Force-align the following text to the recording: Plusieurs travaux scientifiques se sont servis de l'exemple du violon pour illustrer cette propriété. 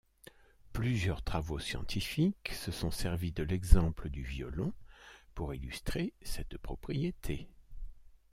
Plusieurs 0.73 1.23
travaux 1.23 1.59
scientifiques 1.59 2.53
se 2.53 2.71
sont 2.71 2.89
servis 2.89 3.31
de 3.33 3.43
l'exemple 3.43 4.09
du 4.09 4.23
violon 4.23 4.73
pour 5.35 5.53
illustrer 5.53 6.15
cette 6.23 6.57
propriété. 6.57 7.47